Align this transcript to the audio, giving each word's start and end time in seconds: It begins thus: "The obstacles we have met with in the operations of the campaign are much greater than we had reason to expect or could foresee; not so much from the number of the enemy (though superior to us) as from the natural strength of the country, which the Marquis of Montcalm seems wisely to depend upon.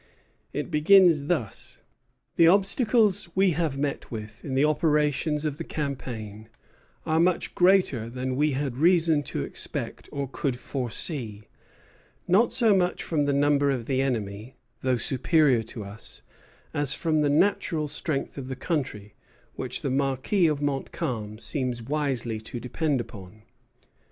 It 0.51 0.71
begins 0.71 1.25
thus: 1.25 1.83
"The 2.35 2.47
obstacles 2.47 3.29
we 3.35 3.51
have 3.51 3.77
met 3.77 4.09
with 4.09 4.43
in 4.43 4.55
the 4.55 4.65
operations 4.65 5.45
of 5.45 5.57
the 5.59 5.63
campaign 5.63 6.49
are 7.05 7.19
much 7.19 7.53
greater 7.53 8.09
than 8.09 8.35
we 8.35 8.53
had 8.53 8.77
reason 8.77 9.21
to 9.29 9.43
expect 9.43 10.09
or 10.11 10.27
could 10.27 10.57
foresee; 10.57 11.43
not 12.27 12.51
so 12.51 12.75
much 12.75 13.03
from 13.03 13.25
the 13.25 13.33
number 13.33 13.69
of 13.69 13.85
the 13.85 14.01
enemy 14.01 14.55
(though 14.79 14.97
superior 14.97 15.61
to 15.61 15.83
us) 15.83 16.23
as 16.73 16.95
from 16.95 17.19
the 17.19 17.29
natural 17.29 17.87
strength 17.87 18.39
of 18.39 18.47
the 18.47 18.55
country, 18.55 19.13
which 19.53 19.81
the 19.83 19.91
Marquis 19.91 20.47
of 20.47 20.63
Montcalm 20.63 21.37
seems 21.37 21.83
wisely 21.83 22.41
to 22.41 22.59
depend 22.59 22.99
upon. 22.99 23.43